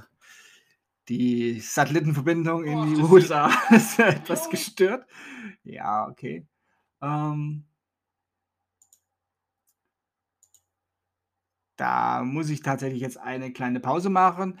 [1.09, 3.51] die Satellitenverbindung in die USA.
[3.71, 5.09] ist etwas gestört.
[5.63, 6.47] Ja, okay.
[7.01, 7.65] Ähm,
[11.75, 14.59] da muss ich tatsächlich jetzt eine kleine Pause machen.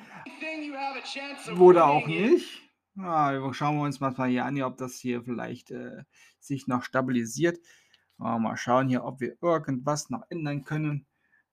[1.59, 2.61] Oder auch nicht.
[2.95, 6.03] Ja, schauen wir uns mal hier an, ob das hier vielleicht äh,
[6.39, 7.59] sich noch stabilisiert.
[8.17, 11.05] Mal schauen hier, ob wir irgendwas noch ändern können.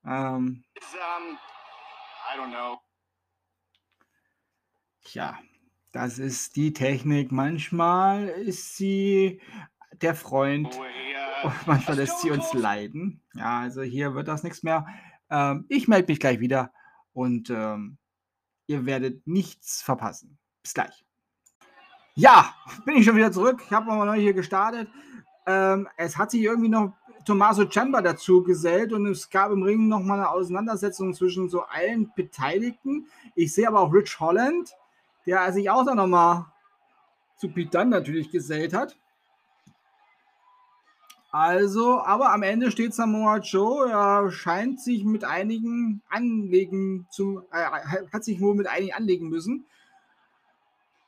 [0.04, 1.38] Ähm, um,
[2.34, 2.85] I don't know.
[5.06, 5.38] Tja,
[5.92, 7.30] das ist die Technik.
[7.30, 9.40] Manchmal ist sie
[10.02, 10.76] der Freund,
[11.44, 13.20] und manchmal lässt sie uns leiden.
[13.34, 14.86] Ja, also hier wird das nichts mehr.
[15.30, 16.72] Ähm, ich melde mich gleich wieder
[17.12, 17.98] und ähm,
[18.66, 20.38] ihr werdet nichts verpassen.
[20.62, 21.04] Bis gleich.
[22.14, 23.62] Ja, bin ich schon wieder zurück.
[23.64, 24.88] Ich habe nochmal neu hier gestartet.
[25.46, 29.88] Ähm, es hat sich irgendwie noch Tommaso Ciampa dazu gesellt und es gab im Ring
[29.88, 33.06] nochmal eine Auseinandersetzung zwischen so allen Beteiligten.
[33.34, 34.72] Ich sehe aber auch Rich Holland,
[35.26, 36.46] der sich auch dann nochmal
[37.36, 38.96] zu Dunne natürlich gesellt hat.
[41.32, 43.90] Also, aber am Ende steht Samoa Joe.
[43.90, 49.66] Er scheint sich mit einigen anlegen zu, äh, hat sich wohl mit einigen anlegen müssen.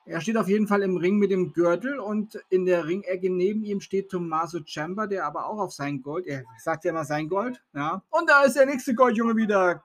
[0.04, 3.62] Er steht auf jeden Fall im Ring mit dem Gürtel und in der Ringecke neben
[3.62, 7.28] ihm steht Tommaso Ciampa, der aber auch auf sein Gold, er sagt ja immer sein
[7.28, 8.02] Gold, ja.
[8.08, 9.84] Und da ist der nächste Goldjunge wieder.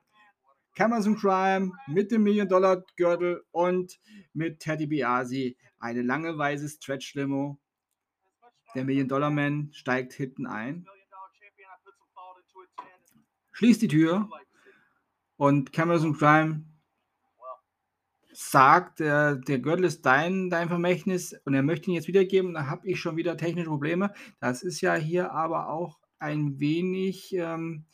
[0.75, 3.99] Cameron Crime mit dem Million-Dollar-Gürtel und
[4.33, 5.57] mit Teddy Biasi.
[5.79, 7.59] Eine lange weiße Stretch-Limo.
[8.75, 10.87] Der Million-Dollar-Man steigt hinten ein,
[13.51, 14.29] schließt die Tür
[15.37, 16.65] und Cameron Crime
[18.31, 22.53] sagt, der, der Gürtel ist dein, dein Vermächtnis und er möchte ihn jetzt wiedergeben.
[22.53, 24.11] Da habe ich schon wieder technische Probleme.
[24.39, 27.85] Das ist ja hier aber auch ein wenig ähm,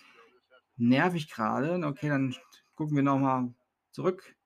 [0.77, 1.85] nervig gerade.
[1.85, 2.35] Okay, dann
[2.79, 3.53] gucken wir nochmal
[3.91, 4.37] zurück.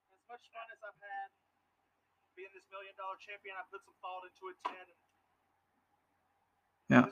[6.87, 7.07] Ja.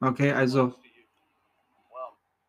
[0.00, 0.74] Okay, also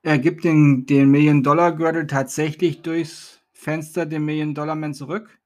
[0.02, 5.40] er gibt den, den Million-Dollar-Gürtel tatsächlich durchs Fenster dem Million-Dollar-Man zurück.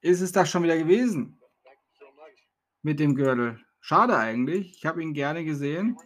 [0.00, 1.40] Ist es das schon wieder gewesen
[2.82, 3.64] mit dem Gürtel?
[3.78, 4.76] Schade eigentlich.
[4.76, 5.96] Ich habe ihn gerne gesehen.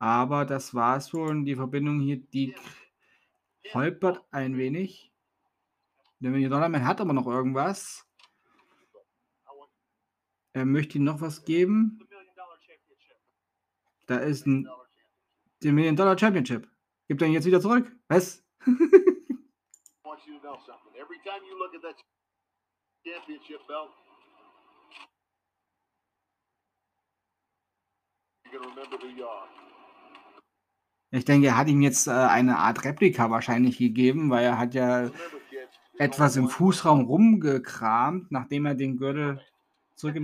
[0.00, 1.28] Aber das war's wohl.
[1.28, 2.56] Und die Verbindung hier, die
[3.72, 5.12] holpert ein wenig.
[6.18, 8.06] Der Million-Dollar-Man hat aber noch irgendwas.
[10.52, 11.98] Er möchte ihm noch was geben.
[12.08, 12.58] million dollar.
[14.06, 14.88] Da ist ein dollar
[15.62, 16.68] der Million-Dollar Championship.
[17.06, 17.94] Gibt er ihn jetzt wieder zurück?
[18.08, 18.42] Was?
[18.66, 18.70] I
[20.04, 20.58] want you to
[28.52, 29.69] you're remember who you are.
[31.12, 34.74] Ich denke, er hat ihm jetzt äh, eine Art Replika wahrscheinlich gegeben, weil er hat
[34.74, 35.10] ja
[35.98, 39.40] etwas im Fußraum rumgekramt, nachdem er den Gürtel
[39.96, 40.16] zurück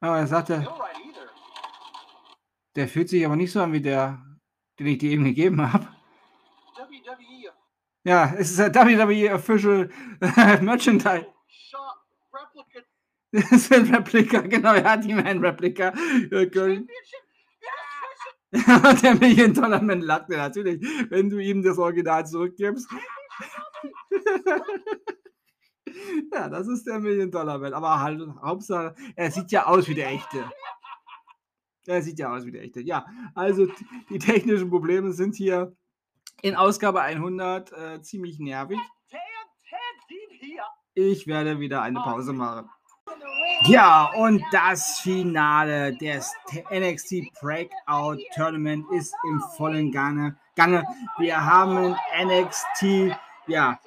[0.00, 0.68] Aber er sagte,
[2.76, 4.22] der fühlt sich aber nicht so an wie der,
[4.78, 5.88] den ich dir eben gegeben habe.
[6.76, 7.63] WWE
[8.04, 9.88] Ja, es ist ein WWE Official
[10.60, 11.26] Merchandise.
[11.48, 11.80] shot
[12.32, 12.80] replica
[13.32, 15.92] Das ist ein Replika, genau, er hat ihm ein Replika.
[16.30, 16.46] äh,
[18.54, 22.88] Und der Million Dollar Man lachte natürlich, wenn du ihm das Original zurückgibst.
[26.32, 27.74] ja, das ist der Million Dollar Man.
[27.74, 30.44] Aber halt, Hauptsache, er sieht ja aus wie der echte.
[31.86, 32.80] Er sieht ja aus wie der echte.
[32.80, 33.66] Ja, also
[34.08, 35.74] die technischen Probleme sind hier
[36.44, 38.78] in Ausgabe 100 äh, ziemlich nervig.
[40.92, 42.68] Ich werde wieder eine Pause machen.
[43.62, 46.30] Ja, und das Finale des
[46.70, 50.36] NXT Breakout Tournament ist im vollen Gange.
[50.54, 50.84] Gange.
[51.16, 53.78] Wir haben NXT, ja,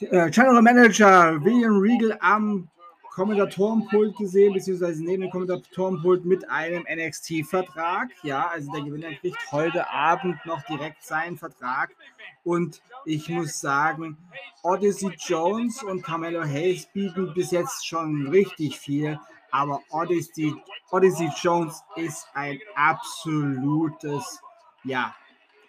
[0.00, 2.68] äh, General Manager William Regal am
[3.14, 8.08] Kommentatorenpult gesehen, beziehungsweise neben dem Kommentatorenpult mit einem NXT-Vertrag.
[8.22, 11.94] Ja, also der Gewinner kriegt heute Abend noch direkt seinen Vertrag.
[12.42, 14.16] Und ich muss sagen,
[14.62, 19.20] Odyssey Jones und Carmelo Hayes bieten bis jetzt schon richtig viel,
[19.50, 20.54] aber Odyssey,
[20.90, 24.40] Odyssey Jones ist ein absolutes,
[24.84, 25.14] ja,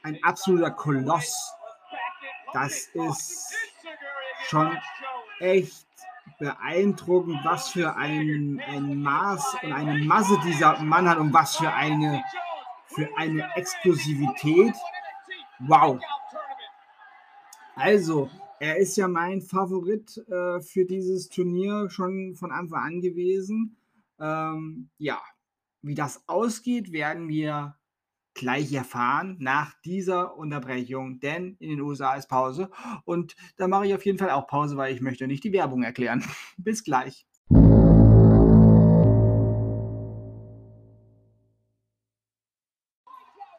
[0.01, 1.53] ein absoluter Koloss.
[2.53, 3.53] Das ist
[4.47, 4.77] schon
[5.39, 5.85] echt
[6.39, 11.71] beeindruckend, was für ein, ein Maß und eine Masse dieser Mann hat und was für
[11.71, 12.23] eine,
[12.87, 14.75] für eine Exklusivität.
[15.59, 15.99] Wow.
[17.75, 23.77] Also, er ist ja mein Favorit äh, für dieses Turnier schon von Anfang an gewesen.
[24.19, 25.21] Ähm, ja,
[25.81, 27.75] wie das ausgeht, werden wir
[28.33, 32.69] gleich erfahren nach dieser Unterbrechung, denn in den USA ist Pause
[33.05, 35.83] und da mache ich auf jeden Fall auch Pause, weil ich möchte nicht die Werbung
[35.83, 36.23] erklären.
[36.57, 37.25] Bis gleich.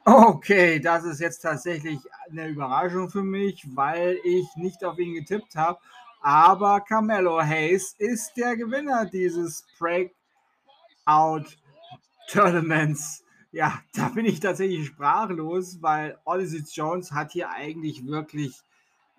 [0.07, 1.99] Okay, das ist jetzt tatsächlich
[2.31, 5.79] eine Überraschung für mich, weil ich nicht auf ihn getippt habe.
[6.21, 10.15] Aber Carmelo Hayes ist der Gewinner dieses Breakout
[12.29, 13.24] Tournaments.
[13.55, 18.61] Ja, da bin ich tatsächlich sprachlos, weil Odyssey Jones hat hier eigentlich wirklich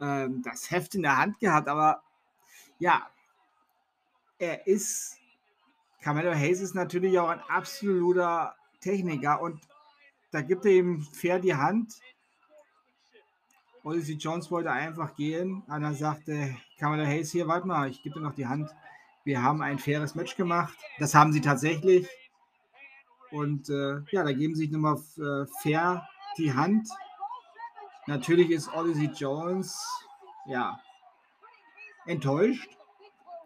[0.02, 1.70] ähm, das Heft in der Hand gehabt.
[1.70, 2.04] Aber
[2.78, 3.10] ja,
[4.38, 5.16] er ist,
[6.02, 9.62] Carmelo Hayes ist natürlich auch ein absoluter Techniker und
[10.32, 11.94] da gibt er ihm fair die Hand.
[13.86, 15.64] Odyssey Jones wollte einfach gehen.
[15.66, 18.70] Und dann sagte Kamala Hayes hier, warte mal, ich gebe dir noch die Hand.
[19.24, 20.78] Wir haben ein faires Match gemacht.
[21.00, 22.06] Das haben sie tatsächlich.
[23.36, 26.88] Und äh, ja, da geben sich nochmal äh, fair die Hand.
[28.08, 29.86] Natürlich ist Odyssey Jones,
[30.46, 30.80] ja,
[32.06, 32.70] enttäuscht.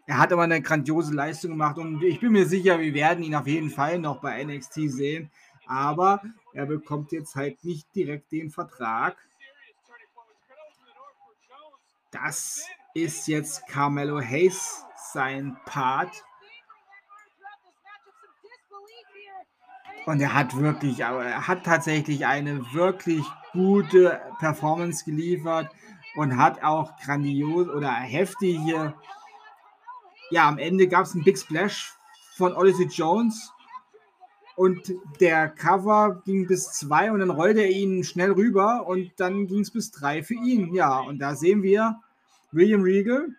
[0.06, 3.36] Er hat aber eine grandiose Leistung gemacht und ich bin mir sicher, wir werden ihn
[3.36, 5.32] auf jeden Fall noch bei NXT sehen.
[5.66, 6.22] Aber
[6.54, 9.18] er bekommt jetzt halt nicht direkt den Vertrag.
[12.12, 16.24] Das ist jetzt Carmelo Hayes sein Part.
[20.06, 25.70] Und er hat wirklich, er hat tatsächlich eine wirklich gute Performance geliefert
[26.16, 28.94] und hat auch grandios oder heftige.
[30.32, 31.94] Ja, am Ende gab es einen Big Splash
[32.36, 33.52] von Odyssey Jones
[34.56, 39.48] und der Cover ging bis zwei und dann rollte er ihn schnell rüber und dann
[39.48, 40.74] ging es bis drei für ihn.
[40.74, 42.02] Ja, und da sehen wir
[42.52, 43.36] William Regal.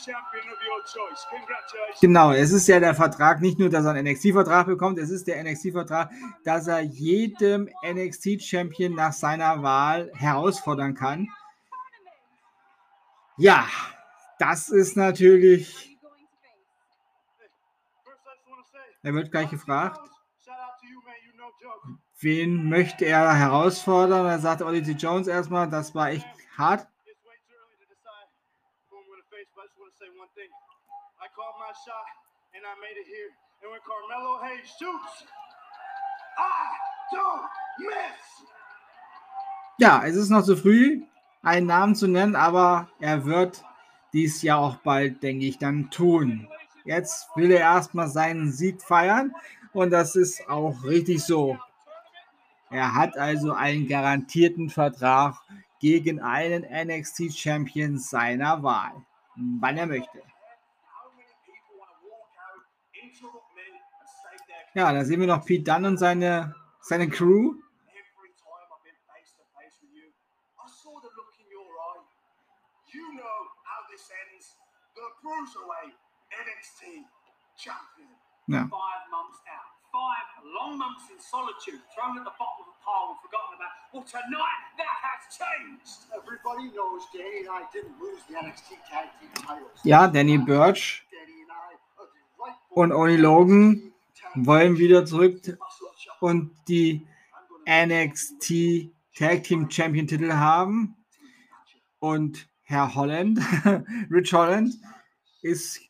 [0.00, 1.26] Champion of your choice.
[1.30, 2.00] Congratulations.
[2.00, 5.26] Genau, es ist ja der Vertrag, nicht nur, dass er einen NXT-Vertrag bekommt, es ist
[5.26, 6.10] der NXT-Vertrag,
[6.44, 11.28] dass er jedem NXT-Champion nach seiner Wahl herausfordern kann.
[13.36, 13.66] Ja,
[14.38, 15.98] das ist natürlich,
[19.02, 19.98] er wird gleich gefragt,
[20.44, 21.14] shout out to you, man.
[21.24, 21.49] You no joke.
[22.20, 24.26] Wen möchte er herausfordern?
[24.26, 24.92] Er sagt Ollie T.
[24.92, 26.86] Jones erstmal, das war echt hart.
[39.78, 41.02] Ja, es ist noch zu früh,
[41.42, 43.64] einen Namen zu nennen, aber er wird
[44.12, 46.48] dies ja auch bald, denke ich, dann tun.
[46.84, 49.34] Jetzt will er erstmal seinen Sieg feiern
[49.72, 51.58] und das ist auch richtig so.
[52.70, 55.36] Er hat also einen garantierten Vertrag
[55.80, 58.92] gegen einen NXT-Champion seiner Wahl,
[59.34, 60.22] wann er möchte.
[64.74, 67.54] Ja, da sehen wir noch Pete Dunne und seine, seine Crew.
[78.46, 78.68] Ja.
[79.92, 80.26] Five
[80.56, 83.74] long months in solitude, thrown at the bottom of a pile and forgotten about.
[83.92, 86.10] Well, tonight that has changed.
[86.14, 89.78] Everybody knows Danny and I didn't lose the NXT tag team titles.
[89.84, 91.02] Ja, Danny Birch
[92.70, 93.92] und Oni Logan
[94.34, 95.58] wollen wieder zurück
[96.20, 97.06] und die
[97.68, 100.96] NXT Tag Team Champion Titel haben.
[101.98, 103.38] Und Herr Holland,
[104.10, 104.74] Rich Holland,
[105.42, 105.80] ist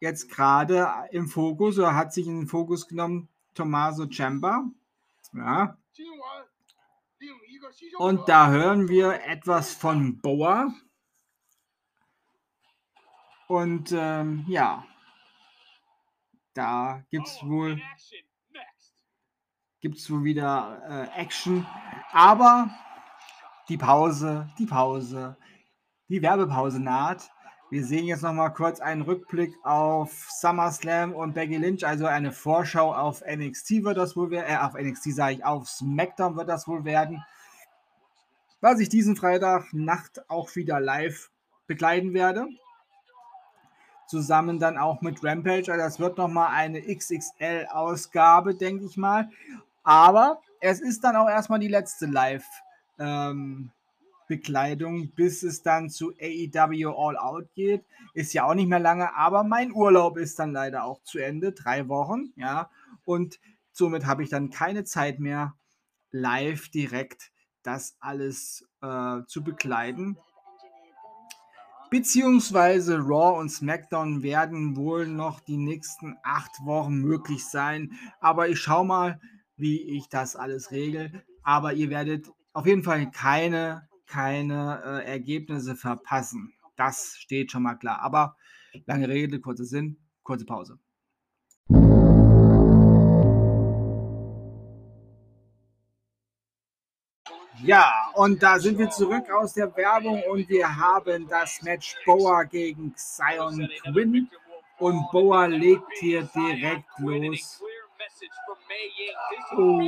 [0.00, 4.64] jetzt gerade im Fokus oder hat sich in den Fokus genommen, Tommaso Ciampa.
[5.32, 5.78] Ja.
[7.98, 10.72] Und da hören wir etwas von Boa.
[13.46, 14.84] Und ähm, ja,
[16.54, 17.80] da gibt es wohl
[19.84, 21.66] gibt es wohl wieder äh, Action.
[22.10, 22.70] Aber
[23.68, 25.36] die Pause, die Pause,
[26.08, 27.30] die Werbepause naht.
[27.74, 32.30] Wir sehen jetzt noch mal kurz einen Rückblick auf SummerSlam und Becky Lynch, also eine
[32.30, 36.48] Vorschau auf NXT wird das wohl werden, äh, auf NXT sage ich, auf SmackDown wird
[36.48, 37.24] das wohl werden.
[38.60, 41.32] Was ich diesen Freitag Nacht auch wieder live
[41.66, 42.46] begleiten werde.
[44.06, 45.72] Zusammen dann auch mit Rampage.
[45.72, 49.30] Also das wird noch mal eine XXL-Ausgabe, denke ich mal.
[49.82, 52.06] Aber es ist dann auch erstmal die letzte
[54.24, 57.84] Live-Bekleidung, bis es dann zu AEW All Out geht.
[58.14, 61.52] Ist ja auch nicht mehr lange, aber mein Urlaub ist dann leider auch zu Ende.
[61.52, 62.70] Drei Wochen, ja.
[63.04, 63.40] Und
[63.72, 65.54] somit habe ich dann keine Zeit mehr,
[66.10, 67.32] live direkt
[67.62, 70.18] das alles äh, zu bekleiden.
[71.90, 77.92] Beziehungsweise Raw und SmackDown werden wohl noch die nächsten acht Wochen möglich sein.
[78.20, 79.20] Aber ich schaue mal,
[79.56, 81.24] wie ich das alles regel.
[81.42, 86.52] Aber ihr werdet auf jeden Fall keine, keine äh, Ergebnisse verpassen.
[86.76, 88.00] Das steht schon mal klar.
[88.00, 88.36] Aber
[88.86, 90.78] lange Rede, kurzer Sinn, kurze Pause.
[97.62, 102.42] Ja, und da sind wir zurück aus der Werbung und wir haben das Match Boa
[102.42, 104.28] gegen Zion Quinn.
[104.78, 107.62] Und Boa legt hier direkt los.
[109.56, 109.80] Oh,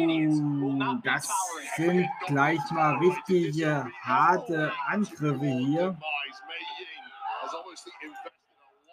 [1.05, 1.29] das
[1.77, 5.99] sind gleich mal richtige harte Angriffe hier.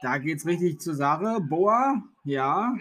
[0.01, 1.39] Da geht's richtig zur Sache.
[1.41, 2.75] Boa, ja,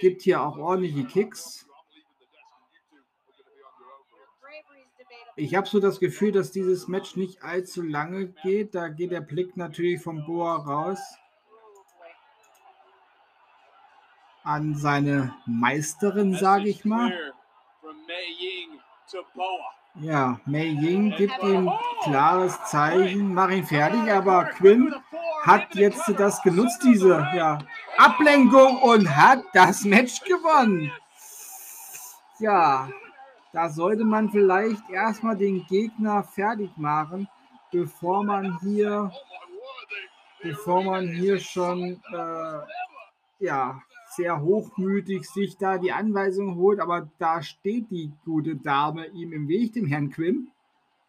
[0.00, 1.66] gibt hier auch ordentliche Kicks.
[5.36, 8.74] Ich habe so das Gefühl, dass dieses Match nicht allzu lange geht.
[8.74, 10.98] Da geht der Blick natürlich vom Boa raus
[14.48, 17.12] an seine Meisterin, sage ich mal.
[20.00, 21.70] Ja, Mei Ying gibt ihm
[22.02, 24.94] klares Zeichen, mach ihn fertig, aber Quinn
[25.42, 27.58] hat jetzt das genutzt, diese ja,
[27.98, 30.90] Ablenkung und hat das Match gewonnen.
[32.38, 32.88] Ja,
[33.52, 37.28] da sollte man vielleicht erstmal den Gegner fertig machen,
[37.70, 39.12] bevor man hier,
[40.42, 43.80] bevor man hier schon äh, ja,
[44.18, 49.48] sehr hochmütig sich da die Anweisung holt, aber da steht die gute Dame ihm im
[49.48, 50.48] Weg, dem Herrn Quinn.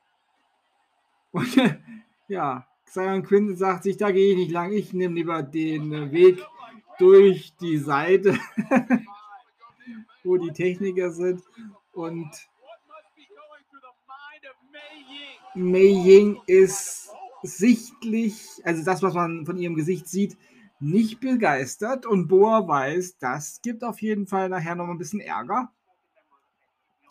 [1.33, 1.79] Und
[2.29, 6.43] ja, Zion Quinn sagt sich, da gehe ich nicht lang, ich nehme lieber den Weg
[6.97, 8.37] durch die Seite.
[10.23, 11.41] wo die Techniker sind.
[11.93, 12.29] Und
[15.55, 17.09] Mei Ying ist
[17.41, 20.37] sichtlich, also das, was man von ihrem Gesicht sieht,
[20.79, 22.05] nicht begeistert.
[22.05, 25.71] Und Boa weiß, das gibt auf jeden Fall nachher noch ein bisschen Ärger.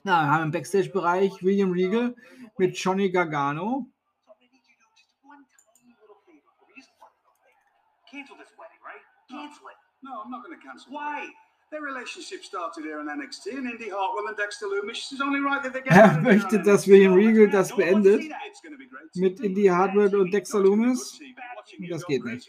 [0.04, 2.14] Ja, wir haben im Backstage-Bereich William Regal
[2.56, 3.86] mit Johnny Gargano.
[8.10, 9.02] Cancel this wedding, right?
[9.28, 9.76] Cancel it.
[10.02, 10.92] No, I'm not going to cancel.
[10.92, 11.28] Why?
[11.70, 15.12] Their relationship started here in NXT, and Indy Hartwell and Dexter Loomis.
[15.12, 15.92] It's only right that they get.
[15.92, 18.22] Er möchte, dass William Regal das beendet
[19.14, 21.20] mit Indy Hartwell und Dexter Loomis.
[21.90, 22.48] Das geht nicht.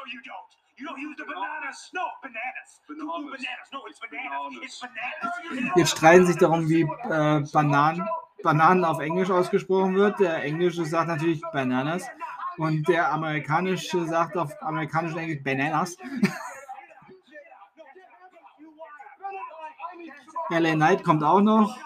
[0.00, 0.50] No, you don't.
[0.78, 1.90] You don't use the bananas.
[1.92, 2.80] No, bananas.
[2.88, 3.36] Bananas.
[3.36, 3.68] Bananas.
[3.70, 4.54] No, it's bananas.
[4.64, 5.76] It's bananas.
[5.76, 8.08] Jetzt streiten sich darum, wie äh, Bananen,
[8.42, 10.18] Bananen auf Englisch ausgesprochen wird.
[10.20, 12.08] Der Englische sagt natürlich Bananas
[12.56, 15.98] und der Amerikanische sagt auf amerikanisch Englisch Bananas.
[20.48, 21.76] LA Knight kommt auch noch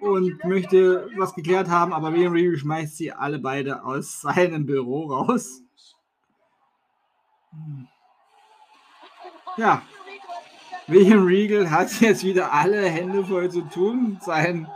[0.00, 5.04] und möchte was geklärt haben, aber William Regal schmeißt sie alle beide aus seinem Büro
[5.12, 5.65] raus.
[9.56, 9.82] Ja,
[10.86, 14.18] William Regal hat jetzt wieder alle Hände voll zu tun.
[14.20, 14.68] Sein,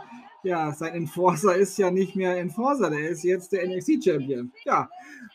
[0.43, 4.51] ja, sein Enforcer ist ja nicht mehr Enforcer, der ist jetzt der NXT-Champion.
[4.65, 4.89] Ja,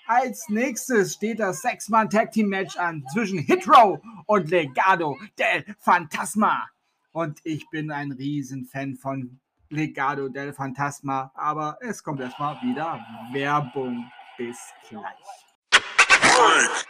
[0.07, 6.69] als nächstes steht das Sechs-Mann-Tag-Team-Match an zwischen Hitro und Legado del Fantasma.
[7.13, 9.41] Und ich bin ein Riesenfan von
[9.71, 11.33] Legado del Fantasma.
[11.35, 13.01] Aber es kommt erstmal wieder
[13.33, 14.11] Werbung.
[14.37, 14.59] Bis
[14.91, 16.87] gleich.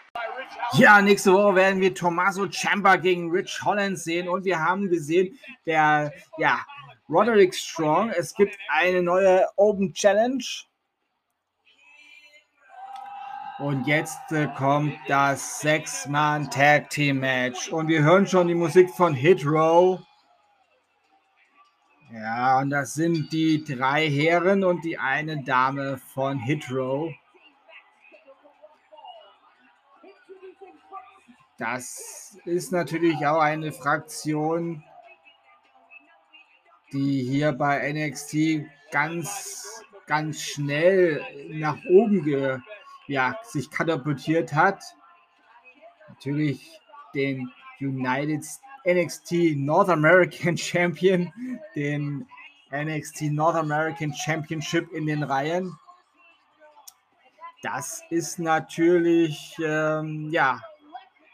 [0.72, 5.38] Ja, nächste Woche werden wir Tommaso Ciampa gegen Rich Holland sehen und wir haben gesehen,
[5.64, 6.58] der ja
[7.08, 8.10] Roderick Strong.
[8.10, 10.44] Es gibt eine neue Open Challenge.
[13.58, 17.70] Und jetzt äh, kommt das Sechs-Mann Tag Team Match.
[17.70, 20.00] Und wir hören schon die Musik von Hit Row.
[22.12, 27.10] Ja, und das sind die drei Herren und die eine Dame von Hit Row.
[31.58, 34.84] Das ist natürlich auch eine Fraktion,
[36.92, 42.58] die hier bei NXT ganz, ganz schnell nach oben ge,
[43.06, 44.82] ja, sich katapultiert hat.
[46.08, 46.78] Natürlich
[47.14, 47.50] den
[47.80, 48.44] United
[48.86, 51.32] NXT North American Champion,
[51.74, 52.26] den
[52.70, 55.72] NXT North American Championship in den Reihen.
[57.62, 60.60] Das ist natürlich ähm, ja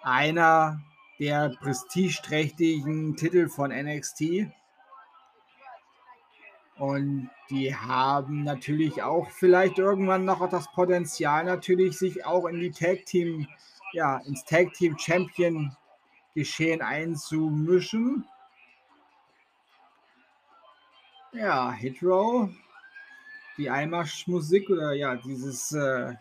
[0.03, 0.81] einer
[1.19, 4.51] der prestigeträchtigen Titel von NXT.
[6.77, 12.71] Und die haben natürlich auch vielleicht irgendwann noch das Potenzial, natürlich sich auch in die
[12.71, 13.47] Tag Team,
[13.93, 15.77] ja, ins Tag Team Champion
[16.35, 18.25] Geschehen einzumischen.
[21.33, 22.49] Ja, Hitrow,
[23.59, 26.15] die Einmarschmusik oder ja, dieses äh,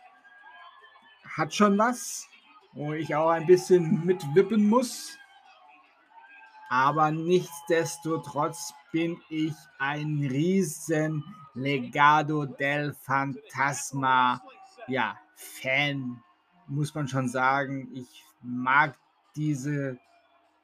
[1.23, 2.27] hat schon was
[2.73, 5.17] wo ich auch ein bisschen mitwippen muss.
[6.69, 14.41] Aber nichtsdestotrotz bin ich ein riesen Legado del Fantasma
[14.87, 16.21] ja, Fan,
[16.67, 17.89] muss man schon sagen.
[17.93, 18.95] Ich mag
[19.35, 19.97] diese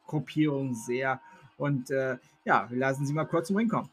[0.05, 1.19] Gruppierung sehr.
[1.57, 3.89] Und äh, ja, lassen sie mal kurz zum Ring kommen.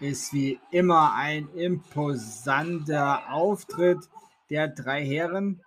[0.00, 4.08] Ist wie immer ein imposanter Auftritt
[4.50, 5.60] der drei Herren.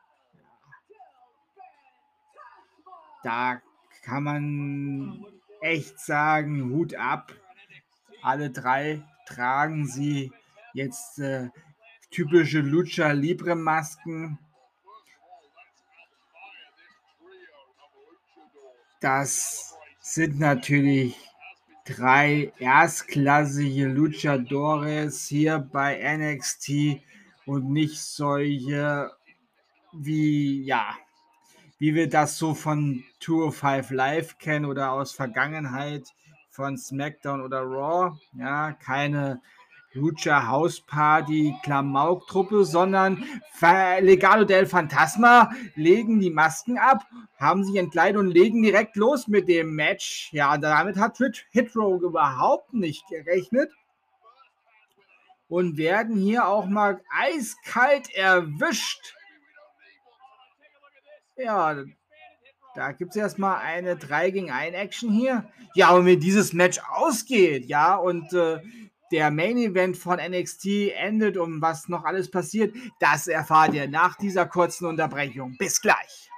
[3.24, 3.62] Da
[4.04, 5.26] kann man
[5.62, 7.34] echt sagen, Hut ab.
[8.24, 10.32] Alle drei tragen sie
[10.74, 11.50] jetzt äh,
[12.10, 14.40] typische Lucha Libre Masken.
[19.00, 21.31] Das sind natürlich
[21.96, 27.02] drei erstklassige Luchadores hier bei NXT
[27.46, 29.12] und nicht solche
[29.94, 30.96] wie, ja,
[31.80, 36.08] wie wir das so von Tour 5 Live kennen oder aus Vergangenheit
[36.50, 38.18] von SmackDown oder Raw.
[38.34, 39.42] Ja, keine
[39.94, 43.24] Lucha House Party Klamauk-Truppe, sondern
[44.00, 47.06] Legado del Fantasma legen die Masken ab,
[47.38, 50.30] haben sich entkleidet und legen direkt los mit dem Match.
[50.32, 51.18] Ja, damit hat
[51.52, 53.72] Hitro überhaupt nicht gerechnet
[55.50, 59.16] und werden hier auch mal eiskalt erwischt.
[61.36, 61.76] Ja,
[62.74, 65.50] da gibt es erstmal eine 3 gegen 1 Action hier.
[65.76, 68.62] Ja, und wenn dieses Match ausgeht, ja, und äh,
[69.12, 74.16] der Main Event von NXT endet und was noch alles passiert, das erfahrt ihr nach
[74.16, 75.58] dieser kurzen Unterbrechung.
[75.58, 76.30] Bis gleich.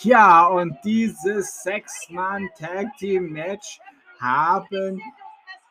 [0.00, 3.80] Ja, und dieses Sechs-Mann-Tag-Team-Match
[4.20, 5.00] haben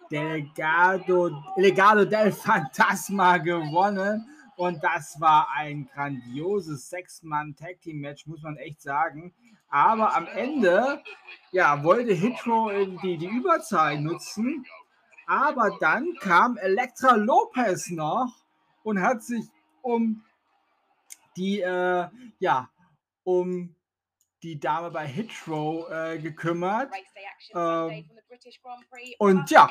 [0.09, 4.27] Delgado, Legado del Fantasma gewonnen.
[4.63, 9.33] Und das war ein grandioses Sechs-Mann-Tag-Team-Match, muss man echt sagen.
[9.67, 11.03] Aber am Ende
[11.51, 12.71] ja, wollte Hitro
[13.03, 14.65] die, die Überzahl nutzen.
[15.27, 18.33] Aber dann kam Elektra Lopez noch
[18.83, 19.43] und hat sich
[19.81, 20.23] um
[21.35, 22.07] die, äh,
[22.39, 22.69] ja,
[23.25, 23.75] um
[24.43, 26.91] die Dame bei Hitro äh, gekümmert.
[27.55, 28.05] Ähm,
[29.17, 29.69] und ja,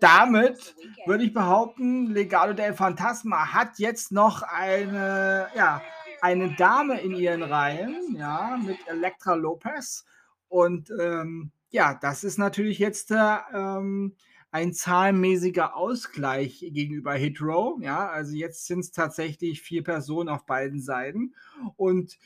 [0.00, 0.74] damit
[1.06, 5.80] würde ich behaupten, Legado del Fantasma hat jetzt noch eine, ja,
[6.20, 10.04] eine Dame in ihren Reihen, ja, mit Elektra Lopez.
[10.48, 14.16] Und ähm, ja, das ist natürlich jetzt äh, ähm,
[14.50, 17.78] ein zahlenmäßiger Ausgleich gegenüber Hitro.
[17.82, 21.34] Ja, also jetzt sind es tatsächlich vier Personen auf beiden Seiten.
[21.76, 22.18] Und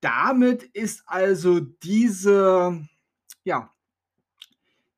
[0.00, 2.86] damit ist also diese,
[3.44, 3.72] ja,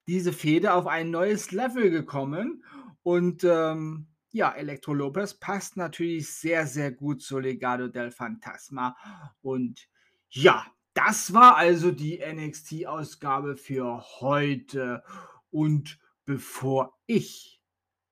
[0.06, 2.64] diese Fehde auf ein neues Level gekommen.
[3.02, 8.96] Und ähm, ja, Elektro Lopez passt natürlich sehr, sehr gut zu Legado del Fantasma.
[9.42, 9.88] Und
[10.30, 15.02] ja, das war also die NXT-Ausgabe für heute.
[15.50, 17.62] Und bevor ich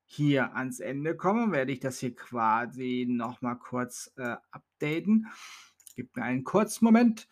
[0.05, 5.27] hier ans Ende komme, werde ich das hier quasi nochmal kurz äh, updaten.
[5.97, 7.27] Gebt mir einen kurzen Moment,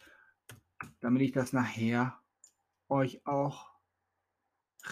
[0.99, 2.19] damit ich das nachher
[2.89, 3.69] euch auch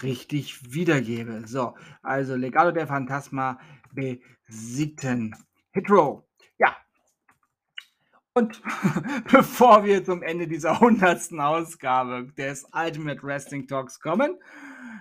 [0.04, 1.48] richtig wiedergebe.
[1.48, 3.60] So, also Legado der Phantasma
[3.92, 5.36] besiegten
[5.72, 6.30] Hitro.
[6.60, 6.78] Ja.
[8.34, 8.62] Und
[9.32, 14.38] bevor wir zum Ende dieser hundertsten Ausgabe des Ultimate Wrestling Talks kommen,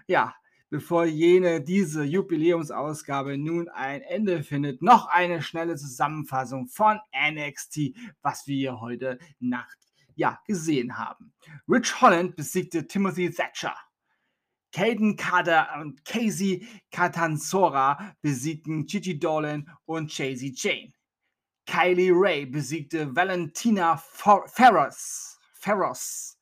[0.07, 0.35] ja,
[0.73, 7.91] bevor jene diese Jubiläumsausgabe nun ein Ende findet, noch eine schnelle Zusammenfassung von NXT,
[8.23, 9.77] was wir heute Nacht
[10.15, 11.35] ja gesehen haben.
[11.69, 13.77] Rich Holland besiegte Timothy Thatcher.
[14.73, 20.95] Caden Carter und Casey Catanzora besiegten Gigi Dolan und Chasey Jane.
[21.67, 26.39] Kylie Ray besiegte Valentina Ferros, Ferros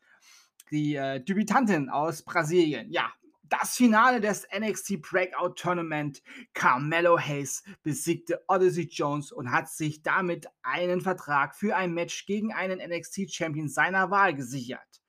[0.70, 2.90] die äh, Debütantin aus Brasilien.
[2.90, 3.12] Ja,
[3.50, 6.22] das Finale des NXT Breakout Tournament.
[6.54, 12.52] Carmelo Hayes besiegte Odyssey Jones und hat sich damit einen Vertrag für ein Match gegen
[12.52, 15.02] einen NXT Champion seiner Wahl gesichert.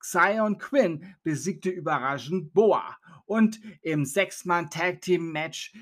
[0.00, 5.72] Xion Quinn besiegte überraschend Boa und im Sechs-Mann Tag Team Match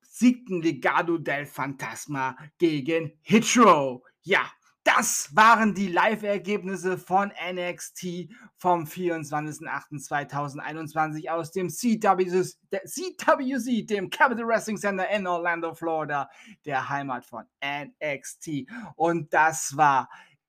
[0.00, 4.04] siegten Legado del Fantasma gegen Hitro.
[4.22, 4.50] Ja,
[4.88, 15.06] das waren die Live-Ergebnisse von NXT vom 24.08.2021 aus dem CWC, dem Capital Wrestling Center
[15.10, 16.30] in Orlando, Florida,
[16.64, 18.66] der Heimat von NXT.
[18.96, 20.08] Und das war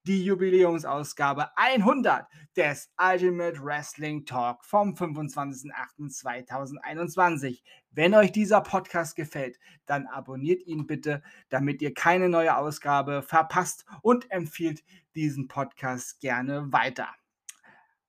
[0.10, 7.62] die Jubiläumsausgabe 100 des Ultimate Wrestling Talk vom 25.08.2021.
[7.92, 13.86] Wenn euch dieser Podcast gefällt, dann abonniert ihn bitte, damit ihr keine neue Ausgabe verpasst
[14.02, 14.84] und empfiehlt
[15.14, 17.10] diesen Podcast gerne weiter.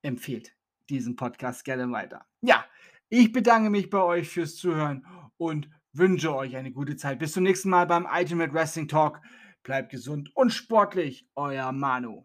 [0.00, 0.56] Empfiehlt
[0.88, 2.24] diesen Podcast gerne weiter.
[2.40, 2.64] Ja,
[3.10, 5.04] ich bedanke mich bei euch fürs Zuhören
[5.36, 7.18] und wünsche euch eine gute Zeit.
[7.18, 9.20] Bis zum nächsten Mal beim Ultimate Wrestling Talk.
[9.62, 12.24] Bleibt gesund und sportlich, euer Manu.